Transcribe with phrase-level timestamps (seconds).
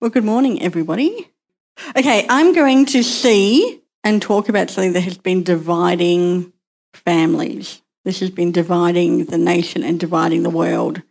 [0.00, 1.28] Well, good morning, everybody.
[1.94, 6.54] Okay, I'm going to see and talk about something that has been dividing
[6.94, 7.82] families.
[8.06, 11.02] This has been dividing the nation and dividing the world.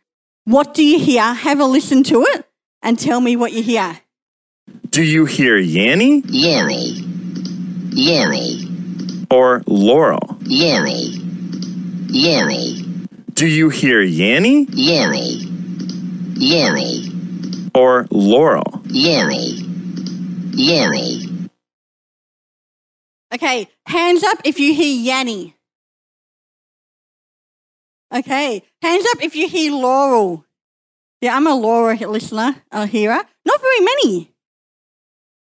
[0.45, 1.21] What do you hear?
[1.21, 2.47] Have a listen to it
[2.81, 3.99] and tell me what you hear.
[4.89, 6.95] Do you hear Yanny Laurel.
[7.93, 9.27] Laurel.
[9.29, 10.39] or Laurel?
[10.41, 11.11] Laurel.
[12.09, 12.75] Laurel.
[13.35, 15.45] Do you hear Yanny Laurel.
[16.39, 17.08] Laurel.
[17.79, 18.81] Or Laurel?
[18.87, 19.53] Laurel.
[20.53, 21.49] Laurel.
[23.33, 25.53] Okay, hands up if you hear Yanny.
[28.13, 30.45] Okay, hands up if you hear Laurel.
[31.21, 33.21] Yeah, I'm a Laura listener, a hearer.
[33.45, 34.31] Not very many.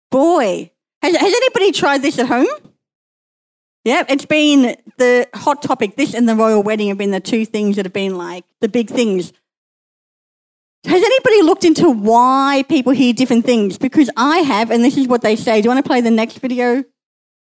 [0.10, 2.48] Boy, has, has anybody tried this at home?
[3.84, 5.96] Yeah, it's been the hot topic.
[5.96, 8.70] This and the royal wedding have been the two things that have been like the
[8.70, 9.34] big things.
[10.84, 13.78] Has anybody looked into why people hear different things?
[13.78, 15.62] Because I have, and this is what they say.
[15.62, 16.84] Do you want to play the next video?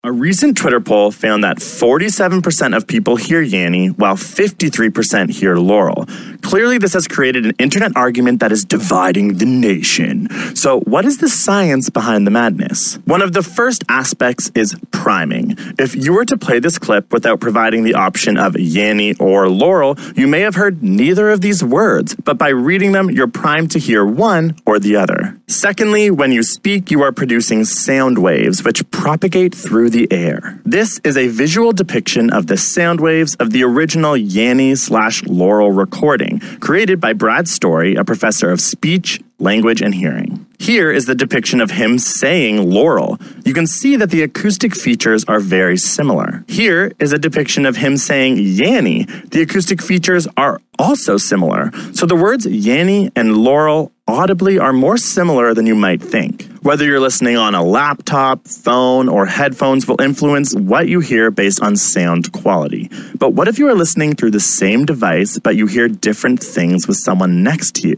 [0.08, 6.06] A recent Twitter poll found that 47% of people hear Yanny, while 53% hear Laurel.
[6.42, 10.30] Clearly, this has created an internet argument that is dividing the nation.
[10.56, 12.96] So, what is the science behind the madness?
[13.04, 15.58] One of the first aspects is priming.
[15.78, 19.98] If you were to play this clip without providing the option of Yanny or Laurel,
[20.16, 23.80] you may have heard neither of these words, but by reading them, you're primed to
[23.80, 25.38] hear one or the other.
[25.48, 30.60] Secondly, when you speak, you are producing sound waves which propagate through the air.
[30.66, 35.72] This is a visual depiction of the sound waves of the original Yanny slash Laurel
[35.72, 40.46] recording, created by Brad Story, a professor of speech, language, and hearing.
[40.60, 43.18] Here is the depiction of him saying Laurel.
[43.46, 46.44] You can see that the acoustic features are very similar.
[46.48, 49.08] Here is a depiction of him saying Yanny.
[49.30, 51.72] The acoustic features are also similar.
[51.94, 56.48] So the words Yanny and Laurel audibly are more similar than you might think.
[56.62, 61.62] Whether you're listening on a laptop, phone, or headphones will influence what you hear based
[61.62, 62.90] on sound quality.
[63.16, 66.88] But what if you are listening through the same device, but you hear different things
[66.88, 67.98] with someone next to you?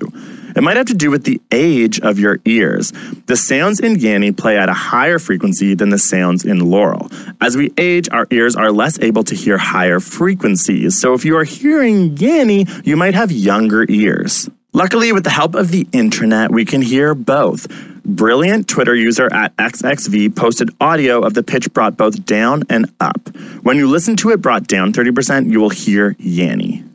[0.55, 2.91] It might have to do with the age of your ears.
[3.27, 7.09] The sounds in Yanny play at a higher frequency than the sounds in Laurel.
[7.39, 10.99] As we age, our ears are less able to hear higher frequencies.
[10.99, 14.49] So if you are hearing Yanny, you might have younger ears.
[14.71, 17.67] Luckily, with the help of the internet, we can hear both.
[18.05, 23.35] Brilliant Twitter user at XXV posted audio of the pitch brought both down and up.
[23.63, 26.87] When you listen to it brought down 30%, you will hear Yanny.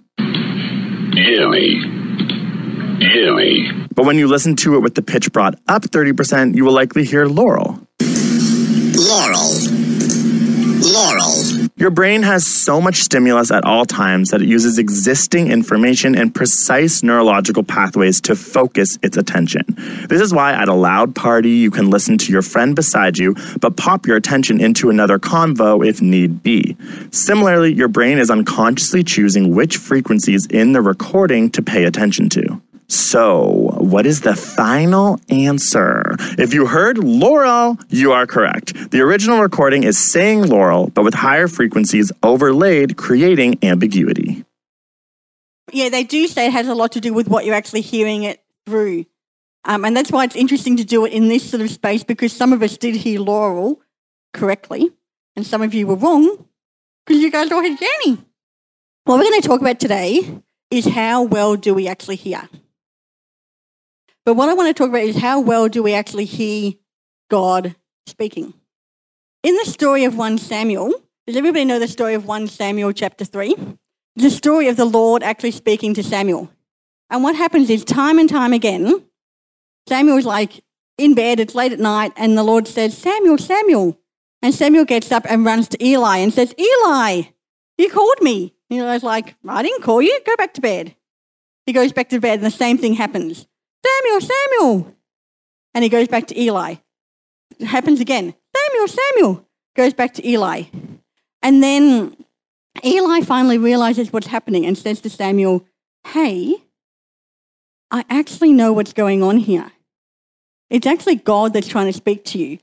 [1.17, 1.81] Yummy.
[3.01, 3.71] Yummy.
[3.93, 7.05] But when you listen to it with the pitch brought up 30%, you will likely
[7.05, 7.81] hear Laurel.
[8.95, 9.51] Laurel.
[10.81, 11.24] Laurel.
[11.77, 16.33] Your brain has so much stimulus at all times that it uses existing information and
[16.33, 19.63] precise neurological pathways to focus its attention.
[20.09, 23.35] This is why at a loud party you can listen to your friend beside you,
[23.61, 26.77] but pop your attention into another convo if need be.
[27.11, 32.63] Similarly, your brain is unconsciously choosing which frequencies in the recording to pay attention to.
[32.89, 36.17] So, what is the final answer?
[36.39, 38.91] If you heard Laurel, you are correct.
[38.91, 44.45] The original recording is saying Laurel, but with higher frequencies overlaid, creating ambiguity.
[45.73, 48.25] Yeah, they do say it has a lot to do with what you're actually hearing
[48.25, 49.07] it through.
[49.65, 52.33] Um, and that's why it's interesting to do it in this sort of space because
[52.33, 53.81] some of us did hear Laurel
[54.35, 54.91] correctly
[55.37, 56.47] and some of you were wrong
[57.07, 58.19] because you guys all heard Jenny.
[59.05, 60.41] What we're going to talk about today
[60.71, 62.49] is how well do we actually hear?
[64.25, 66.73] But what I want to talk about is how well do we actually hear
[67.31, 67.75] God
[68.07, 68.55] speaking?
[69.43, 70.93] In the story of 1 Samuel,
[71.27, 73.55] does everybody know the story of 1 Samuel chapter 3?
[74.17, 76.51] The story of the Lord actually speaking to Samuel.
[77.11, 79.05] And what happens is, time and time again,
[79.87, 80.65] Samuel's like
[80.97, 83.99] in bed, it's late at night, and the Lord says, Samuel, Samuel.
[84.41, 87.23] And Samuel gets up and runs to Eli and says, Eli,
[87.77, 88.55] you called me.
[88.71, 90.95] And Eli's like, I didn't call you, go back to bed.
[91.67, 93.47] He goes back to bed, and the same thing happens.
[93.85, 94.97] Samuel, Samuel.
[95.75, 96.77] And he goes back to Eli.
[97.59, 98.35] It happens again.
[98.57, 99.49] Samuel, Samuel.
[99.77, 100.65] Goes back to Eli.
[101.43, 102.17] And then
[102.85, 105.67] Eli finally realizes what's happening and says to Samuel,
[106.07, 106.57] Hey,
[107.91, 109.73] I actually know what's going on here.
[110.71, 112.59] It's actually God that's trying to speak to you.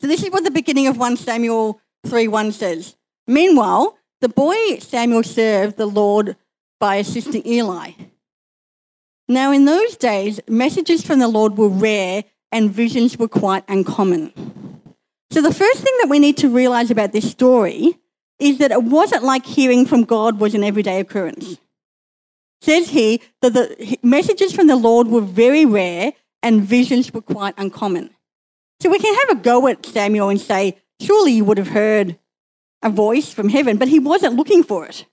[0.00, 2.96] So this is what the beginning of 1 Samuel 3 1 says.
[3.26, 6.36] Meanwhile, the boy Samuel served the Lord
[6.80, 7.92] by assisting Eli.
[9.32, 14.30] Now, in those days, messages from the Lord were rare and visions were quite uncommon.
[15.30, 17.98] So, the first thing that we need to realize about this story
[18.38, 21.56] is that it wasn't like hearing from God was an everyday occurrence.
[22.60, 26.12] Says he that the messages from the Lord were very rare
[26.42, 28.10] and visions were quite uncommon.
[28.80, 32.18] So we can have a go at Samuel and say, surely you would have heard
[32.82, 35.06] a voice from heaven, but he wasn't looking for it.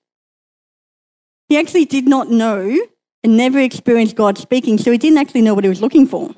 [1.47, 2.77] He actually did not know
[3.23, 6.33] and never experienced God speaking, so he didn't actually know what he was looking for.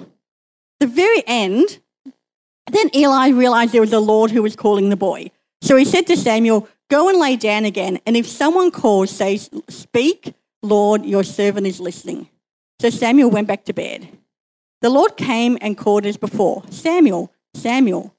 [0.80, 1.80] The very end,
[2.72, 5.32] then Eli realized there was a Lord who was calling the boy.
[5.62, 9.38] So he said to Samuel, Go and lay down again, and if someone calls, say,
[9.70, 12.28] Speak, Lord, your servant is listening.
[12.80, 14.08] So Samuel went back to bed.
[14.82, 18.16] The Lord came and called as before, Samuel, Samuel.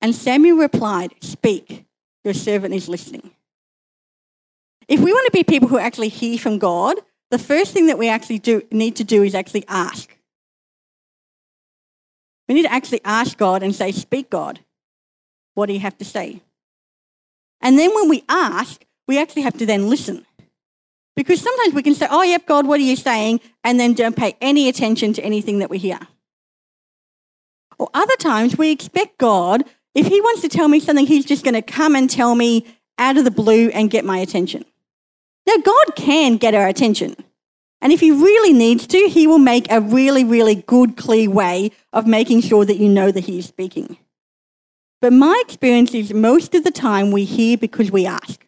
[0.00, 1.86] And Samuel replied, Speak,
[2.24, 3.30] your servant is listening.
[4.88, 6.96] If we want to be people who actually hear from God,
[7.32, 10.14] the first thing that we actually do, need to do is actually ask.
[12.46, 14.60] We need to actually ask God and say, Speak, God.
[15.54, 16.42] What do you have to say?
[17.62, 20.26] And then when we ask, we actually have to then listen.
[21.16, 23.40] Because sometimes we can say, Oh, yep, God, what are you saying?
[23.64, 26.00] And then don't pay any attention to anything that we hear.
[27.78, 29.64] Or other times we expect God,
[29.94, 32.66] if He wants to tell me something, He's just going to come and tell me
[32.98, 34.66] out of the blue and get my attention.
[35.46, 37.16] Now, God can get our attention.
[37.80, 41.72] And if He really needs to, He will make a really, really good, clear way
[41.92, 43.98] of making sure that you know that He is speaking.
[45.00, 48.46] But my experience is most of the time we hear because we ask.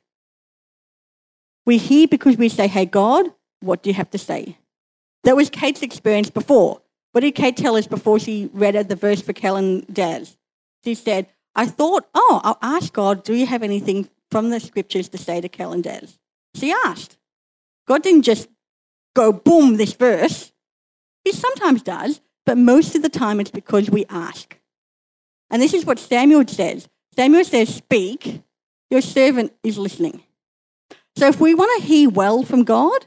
[1.66, 3.26] We hear because we say, Hey, God,
[3.60, 4.56] what do you have to say?
[5.24, 6.80] That was Kate's experience before.
[7.12, 10.36] What did Kate tell us before she read the verse for Kel and Daz?
[10.84, 15.08] She said, I thought, oh, I'll ask God, do you have anything from the scriptures
[15.10, 16.18] to say to Kel and Daz?
[16.54, 17.16] She asked.
[17.86, 18.48] God didn't just
[19.14, 20.52] go boom this verse.
[21.24, 24.58] He sometimes does, but most of the time it's because we ask.
[25.50, 26.88] And this is what Samuel says.
[27.14, 28.42] Samuel says, Speak,
[28.90, 30.22] your servant is listening.
[31.16, 33.06] So if we want to hear well from God,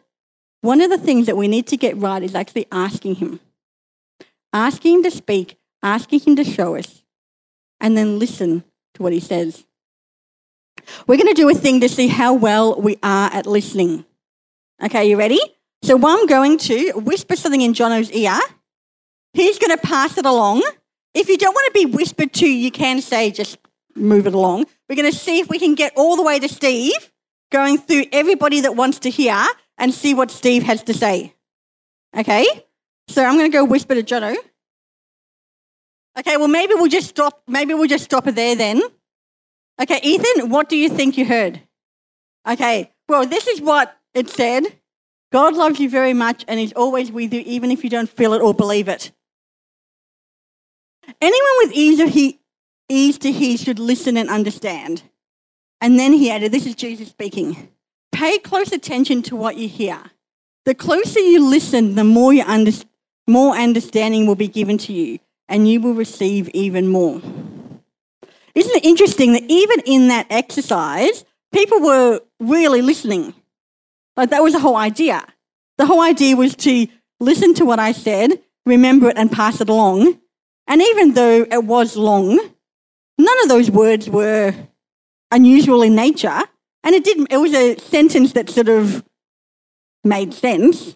[0.61, 3.39] one of the things that we need to get right is actually asking Him.
[4.53, 7.03] Asking Him to speak, asking Him to show us,
[7.79, 8.63] and then listen
[8.95, 9.65] to what He says.
[11.05, 14.05] We're going to do a thing to see how well we are at listening.
[14.83, 15.39] Okay, you ready?
[15.83, 18.37] So I'm going to whisper something in Jono's ear.
[19.33, 20.63] He's going to pass it along.
[21.13, 23.57] If you don't want to be whispered to, you can say just
[23.95, 24.65] move it along.
[24.89, 27.11] We're going to see if we can get all the way to Steve,
[27.51, 29.45] going through everybody that wants to hear
[29.77, 31.33] and see what Steve has to say.
[32.15, 32.45] Okay?
[33.07, 34.35] So I'm going to go whisper to Jono.
[36.19, 37.43] Okay, well maybe we'll just stop.
[37.47, 38.81] Maybe we'll just stop it there then.
[39.79, 41.61] Okay, Ethan, what do you think you heard?
[42.47, 44.63] Okay, well this is what it said.
[45.31, 48.33] God loves you very much and is always with you, even if you don't feel
[48.33, 49.11] it or believe it.
[51.21, 52.33] Anyone with ease, hear,
[52.89, 55.03] ears to hear should listen and understand.
[55.81, 57.69] And then he added, This is Jesus speaking.
[58.11, 59.99] Pay close attention to what you hear.
[60.65, 62.71] The closer you listen, the more, you under,
[63.27, 67.21] more understanding will be given to you, and you will receive even more.
[68.57, 71.23] Isn't it interesting that even in that exercise,
[71.53, 73.35] people were really listening?
[74.15, 75.23] Like that was the whole idea.
[75.77, 76.87] The whole idea was to
[77.19, 80.19] listen to what I said, remember it, and pass it along.
[80.65, 82.35] And even though it was long,
[83.19, 84.55] none of those words were
[85.29, 86.41] unusual in nature.
[86.83, 89.03] And it didn't, it was a sentence that sort of
[90.03, 90.95] made sense.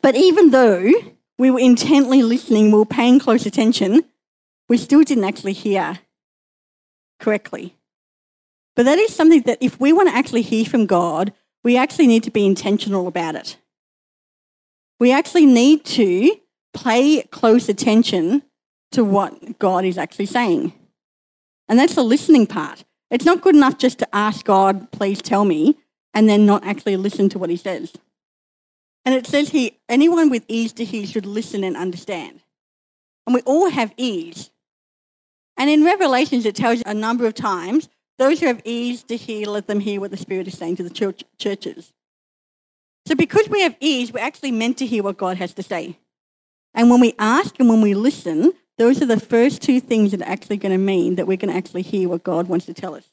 [0.00, 0.90] But even though
[1.36, 4.02] we were intently listening, we were paying close attention,
[4.70, 5.98] we still didn't actually hear
[7.18, 7.74] correctly.
[8.76, 11.32] But that is something that if we want to actually hear from God,
[11.64, 13.56] we actually need to be intentional about it.
[15.00, 16.36] We actually need to
[16.74, 18.42] pay close attention
[18.92, 20.72] to what God is actually saying.
[21.68, 22.84] And that's the listening part.
[23.10, 25.76] It's not good enough just to ask God, please tell me,
[26.14, 27.92] and then not actually listen to what he says.
[29.04, 32.40] And it says here, anyone with ears to hear should listen and understand.
[33.26, 34.50] And we all have ears.
[35.58, 37.88] And in Revelations, it tells you a number of times
[38.18, 40.82] those who have ears to hear, let them hear what the Spirit is saying to
[40.82, 41.92] the church, churches.
[43.06, 45.98] So, because we have ears, we're actually meant to hear what God has to say.
[46.74, 50.22] And when we ask and when we listen, those are the first two things that
[50.22, 52.74] are actually going to mean that we're going to actually hear what God wants to
[52.74, 53.10] tell us.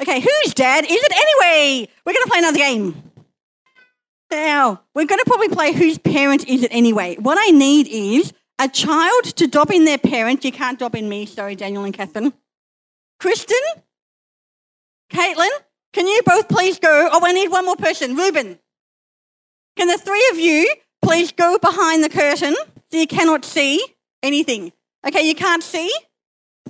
[0.00, 1.88] Okay, whose dad is it anyway?
[2.04, 3.02] We're going to play another game.
[4.30, 7.16] Now, we're going to probably play whose parent is it anyway.
[7.16, 10.44] What I need is a child to dob in their parent.
[10.44, 12.32] You can't dob in me, sorry, Daniel and Catherine.
[13.18, 13.58] Kristen,
[15.12, 15.50] Caitlin,
[15.92, 17.08] can you both please go?
[17.12, 18.14] Oh, I need one more person.
[18.14, 18.60] Ruben,
[19.76, 22.54] can the three of you please go behind the curtain
[22.90, 23.84] so you cannot see
[24.22, 24.72] anything?
[25.04, 25.92] Okay, you can't see?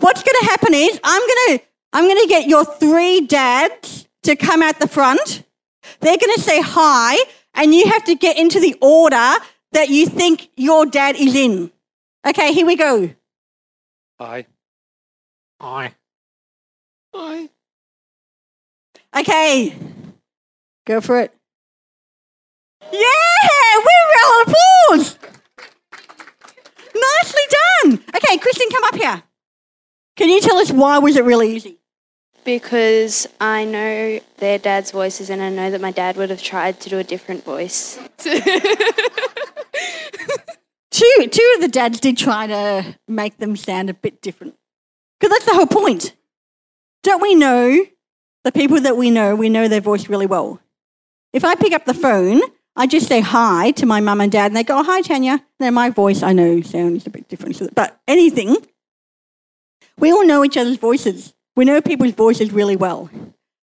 [0.01, 4.09] What's going to happen is I'm going to I'm going to get your three dads
[4.23, 5.43] to come out the front.
[6.01, 7.19] They're going to say hi,
[7.55, 9.35] and you have to get into the order
[9.73, 11.72] that you think your dad is in.
[12.27, 13.11] Okay, here we go.
[14.21, 14.47] I.
[15.61, 15.93] I.
[17.13, 17.49] I.
[19.15, 19.75] Okay,
[20.87, 21.35] go for it.
[22.93, 25.19] Yeah, we're round of applause.
[26.95, 28.05] Nicely done.
[28.17, 29.23] Okay, Kristen, come up here.
[30.17, 31.79] Can you tell us why was it really easy?
[32.45, 36.81] Because I know their dad's voices and I know that my dad would have tried
[36.81, 37.99] to do a different voice.
[41.03, 44.55] Two, two of the dads did try to make them sound a bit different.
[45.19, 46.15] Because that's the whole point.
[47.03, 47.85] Don't we know
[48.45, 50.61] the people that we know, we know their voice really well.
[51.33, 52.41] If I pick up the phone,
[52.77, 55.45] I just say hi to my mum and dad, and they go, oh, "Hi, Tanya."
[55.59, 58.57] Then my voice, I know, sounds a bit different, but anything.
[59.99, 61.35] We all know each other's voices.
[61.57, 63.11] We know people's voices really well.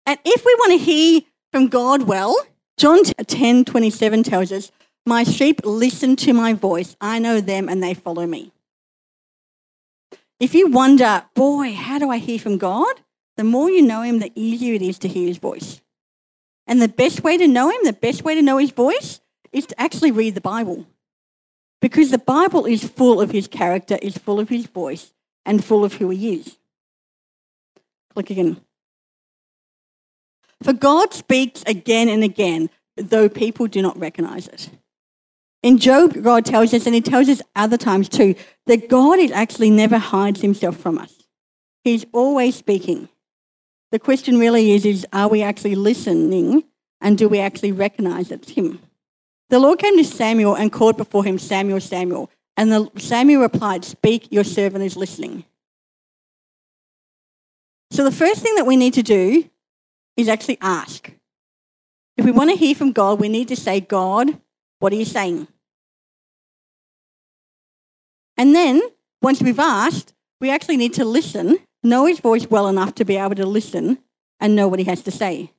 [0.05, 1.21] And if we want to hear
[1.53, 2.35] from God well,
[2.77, 4.71] John 10 27 tells us,
[5.05, 6.95] My sheep listen to my voice.
[7.01, 8.51] I know them and they follow me.
[10.39, 13.01] If you wonder, boy, how do I hear from God?
[13.37, 15.81] The more you know him, the easier it is to hear his voice.
[16.67, 19.19] And the best way to know him, the best way to know his voice,
[19.51, 20.85] is to actually read the Bible.
[21.81, 25.13] Because the Bible is full of his character, is full of his voice,
[25.45, 26.57] and full of who he is.
[28.13, 28.61] Click again.
[30.61, 34.69] For God speaks again and again, though people do not recognize it.
[35.63, 38.35] In Job, God tells us, and he tells us other times too,
[38.67, 41.23] that God is actually never hides himself from us.
[41.85, 43.07] He's always speaking.
[43.91, 46.65] The question really is, is are we actually listening
[46.99, 48.79] and do we actually recognize it's him?
[49.49, 52.29] The Lord came to Samuel and called before him, Samuel, Samuel.
[52.57, 55.45] And the, Samuel replied, Speak, your servant is listening.
[57.91, 59.49] So the first thing that we need to do
[60.17, 61.11] is actually ask.
[62.17, 64.39] If we want to hear from God, we need to say, God,
[64.79, 65.47] what are you saying?
[68.37, 68.81] And then,
[69.21, 73.17] once we've asked, we actually need to listen, know his voice well enough to be
[73.17, 73.99] able to listen
[74.39, 75.51] and know what he has to say.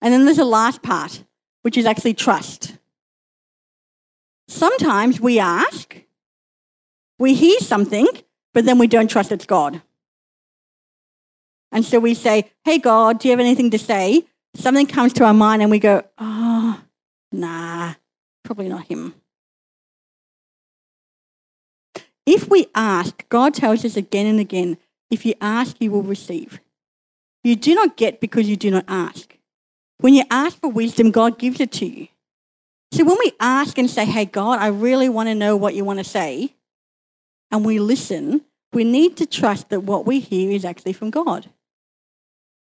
[0.00, 1.24] And then there's a last part,
[1.62, 2.76] which is actually trust.
[4.48, 5.96] Sometimes we ask,
[7.18, 8.06] we hear something,
[8.52, 9.80] but then we don't trust it's God.
[11.70, 14.26] And so we say, Hey, God, do you have anything to say?
[14.54, 16.80] Something comes to our mind and we go, Oh,
[17.30, 17.94] nah,
[18.44, 19.14] probably not him.
[22.26, 24.78] If we ask, God tells us again and again,
[25.10, 26.60] if you ask, you will receive.
[27.44, 29.36] You do not get because you do not ask.
[29.98, 32.08] When you ask for wisdom, God gives it to you.
[32.92, 35.84] So when we ask and say, Hey, God, I really want to know what you
[35.84, 36.54] want to say,
[37.50, 41.50] and we listen, we need to trust that what we hear is actually from God.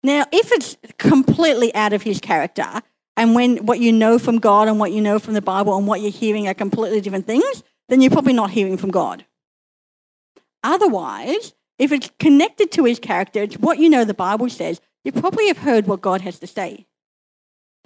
[0.03, 2.81] Now, if it's completely out of his character,
[3.17, 5.87] and when what you know from God and what you know from the Bible and
[5.87, 9.25] what you're hearing are completely different things, then you're probably not hearing from God.
[10.67, 15.13] Otherwise, if it's connected to his character, it's what you know the Bible says, you
[15.13, 16.86] probably have heard what God has to say.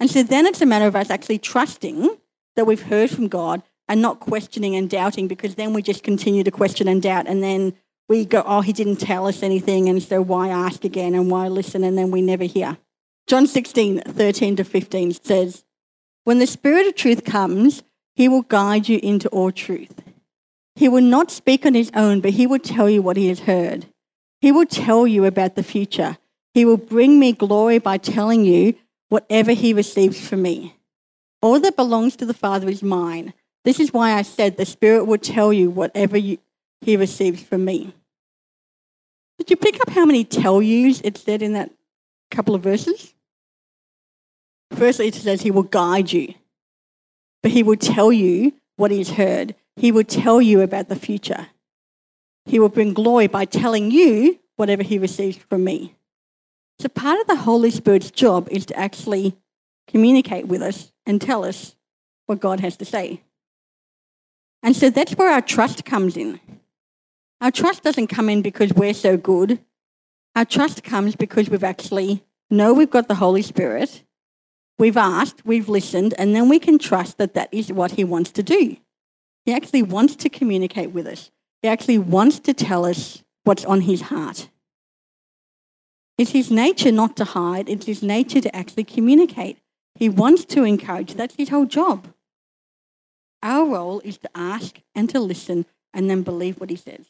[0.00, 2.16] And so then it's a matter of us actually trusting
[2.56, 6.42] that we've heard from God and not questioning and doubting because then we just continue
[6.42, 7.74] to question and doubt and then
[8.08, 11.46] we go, oh, he didn't tell us anything, and so why ask again and why
[11.46, 12.76] listen, and then we never hear.
[13.28, 15.64] John 16, 13 to 15 says,
[16.24, 17.84] When the Spirit of truth comes,
[18.16, 20.02] he will guide you into all truth.
[20.74, 23.40] He will not speak on his own, but he will tell you what he has
[23.40, 23.86] heard.
[24.40, 26.18] He will tell you about the future.
[26.54, 28.74] He will bring me glory by telling you
[29.08, 30.74] whatever he receives from me.
[31.40, 33.34] All that belongs to the Father is mine.
[33.64, 36.38] This is why I said the Spirit will tell you whatever you,
[36.80, 37.94] he receives from me.
[39.38, 41.70] Did you pick up how many tell yous it said in that
[42.30, 43.14] couple of verses?
[44.72, 46.34] Firstly, it says he will guide you,
[47.42, 49.54] but he will tell you what he's heard.
[49.76, 51.46] He will tell you about the future.
[52.46, 55.94] He will bring glory by telling you whatever he receives from me.
[56.80, 59.36] So, part of the Holy Spirit's job is to actually
[59.86, 61.76] communicate with us and tell us
[62.26, 63.22] what God has to say.
[64.64, 66.40] And so that's where our trust comes in.
[67.40, 69.60] Our trust doesn't come in because we're so good.
[70.34, 74.02] Our trust comes because we've actually know we've got the Holy Spirit.
[74.78, 78.30] We've asked, we've listened, and then we can trust that that is what He wants
[78.32, 78.76] to do.
[79.44, 81.30] He actually wants to communicate with us.
[81.62, 84.48] He actually wants to tell us what's on His heart.
[86.18, 89.58] It's His nature not to hide, it's His nature to actually communicate.
[89.94, 91.14] He wants to encourage.
[91.14, 92.08] That's His whole job.
[93.42, 97.06] Our role is to ask and to listen and then believe what He says.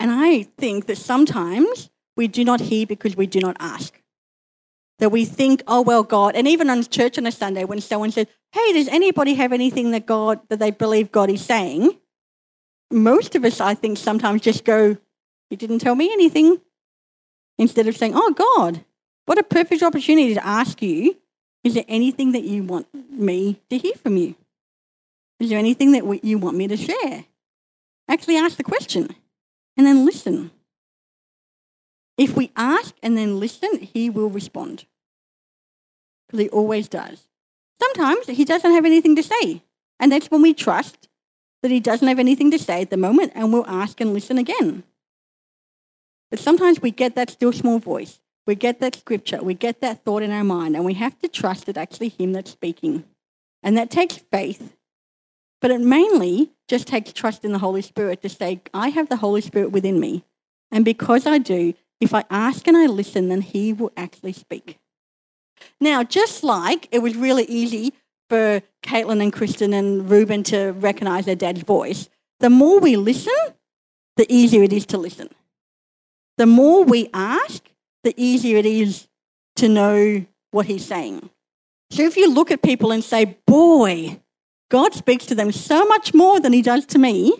[0.00, 4.00] And I think that sometimes we do not hear because we do not ask.
[5.00, 8.12] That we think, oh, well, God, and even on church on a Sunday when someone
[8.12, 11.98] says, hey, does anybody have anything that God, that they believe God is saying?
[12.94, 14.96] most of us, I think, sometimes just go,
[15.50, 16.60] You didn't tell me anything.
[17.58, 18.84] Instead of saying, Oh, God,
[19.26, 21.16] what a perfect opportunity to ask you,
[21.62, 24.34] Is there anything that you want me to hear from you?
[25.40, 27.24] Is there anything that you want me to share?
[28.08, 29.14] Actually, ask the question
[29.76, 30.50] and then listen.
[32.16, 34.86] If we ask and then listen, he will respond.
[36.26, 37.28] Because he always does.
[37.80, 39.62] Sometimes he doesn't have anything to say.
[39.98, 41.08] And that's when we trust
[41.62, 44.38] that he doesn't have anything to say at the moment and we'll ask and listen
[44.38, 44.84] again.
[46.30, 48.20] But sometimes we get that still small voice.
[48.46, 49.42] We get that scripture.
[49.42, 52.32] We get that thought in our mind and we have to trust it's actually him
[52.32, 53.04] that's speaking.
[53.62, 54.76] And that takes faith.
[55.60, 59.16] But it mainly just takes trust in the Holy Spirit to say, I have the
[59.16, 60.24] Holy Spirit within me.
[60.70, 61.72] And because I do,
[62.04, 64.78] if I ask and I listen, then he will actually speak.
[65.80, 67.92] Now, just like it was really easy
[68.28, 72.08] for Caitlin and Kristen and Ruben to recognize their dad's voice,
[72.40, 73.32] the more we listen,
[74.16, 75.28] the easier it is to listen.
[76.36, 77.62] The more we ask,
[78.02, 79.08] the easier it is
[79.56, 81.30] to know what he's saying.
[81.90, 84.20] So if you look at people and say, boy,
[84.70, 87.32] God speaks to them so much more than he does to me,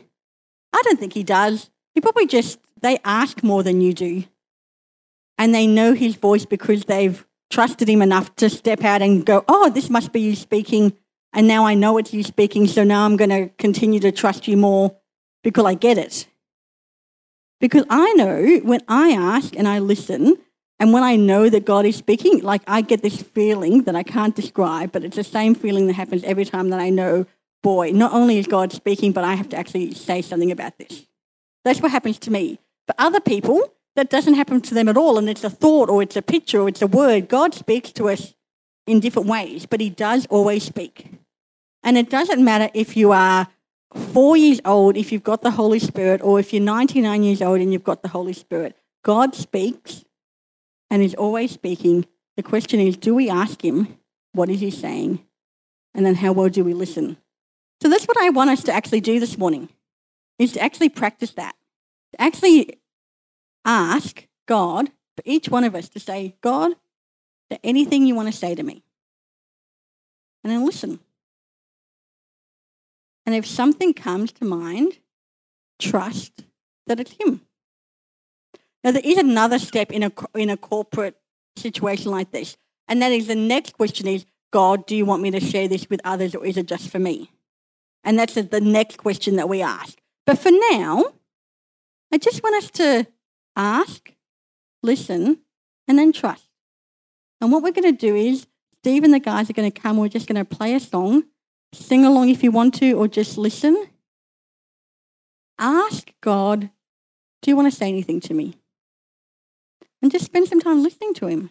[0.72, 1.70] I don't think he does.
[1.94, 4.24] He probably just, they ask more than you do.
[5.38, 9.44] And they know his voice because they've trusted him enough to step out and go,
[9.48, 10.92] oh, this must be you speaking.
[11.32, 12.66] And now I know it's you speaking.
[12.66, 14.96] So now I'm going to continue to trust you more
[15.42, 16.26] because I get it.
[17.60, 20.36] Because I know when I ask and I listen,
[20.78, 24.02] and when I know that God is speaking, like I get this feeling that I
[24.02, 27.26] can't describe, but it's the same feeling that happens every time that I know,
[27.62, 31.06] boy, not only is God speaking, but I have to actually say something about this.
[31.64, 32.58] That's what happens to me.
[32.86, 36.02] But other people, that doesn't happen to them at all, and it's a thought or
[36.02, 37.28] it's a picture or it's a word.
[37.28, 38.34] God speaks to us
[38.86, 41.06] in different ways, but He does always speak.
[41.82, 43.48] And it doesn't matter if you are
[43.94, 47.60] four years old, if you've got the Holy Spirit, or if you're 99 years old
[47.60, 48.76] and you've got the Holy Spirit.
[49.04, 50.04] God speaks
[50.90, 52.06] and is always speaking.
[52.36, 53.96] The question is, do we ask Him,
[54.32, 55.24] what is He saying?
[55.94, 57.16] And then how well do we listen?
[57.80, 59.68] So that's what I want us to actually do this morning,
[60.38, 61.54] is to actually practice that.
[62.18, 62.78] Actually
[63.64, 66.76] ask God, for each one of us, to say, God, is
[67.50, 68.82] there anything you want to say to me?
[70.42, 71.00] And then listen.
[73.26, 74.98] And if something comes to mind,
[75.78, 76.44] trust
[76.86, 77.40] that it's Him.
[78.82, 81.16] Now, there is another step in a, in a corporate
[81.56, 85.30] situation like this, and that is the next question is, God, do you want me
[85.32, 87.30] to share this with others or is it just for me?
[88.04, 89.98] And that's the next question that we ask.
[90.26, 91.06] But for now,
[92.12, 93.06] I just want us to
[93.56, 94.12] ask,
[94.82, 95.38] listen,
[95.86, 96.48] and then trust.
[97.40, 98.46] And what we're going to do is,
[98.80, 99.96] Steve and the guys are going to come.
[99.96, 101.24] We're just going to play a song,
[101.72, 103.86] sing along if you want to, or just listen.
[105.58, 106.70] Ask God,
[107.42, 108.58] do you want to say anything to me?
[110.02, 111.50] And just spend some time listening to Him.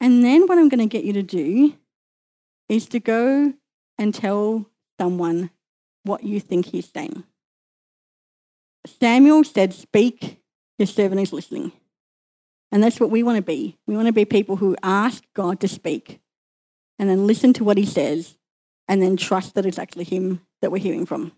[0.00, 1.74] And then what I'm going to get you to do
[2.68, 3.54] is to go
[3.98, 4.66] and tell
[5.00, 5.50] someone
[6.02, 7.24] what you think He's saying.
[8.86, 10.42] Samuel said, Speak,
[10.78, 11.72] your servant is listening.
[12.72, 13.78] And that's what we want to be.
[13.86, 16.20] We want to be people who ask God to speak
[16.98, 18.36] and then listen to what he says
[18.88, 21.32] and then trust that it's actually him that we're hearing from.